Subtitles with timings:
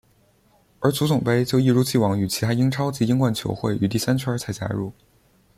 [0.79, 4.91] 而足总杯就一如已往与其他英超及英冠球会于第三圈才加入。